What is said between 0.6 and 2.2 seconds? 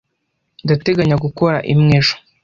Ndateganya gukora imwe ejo.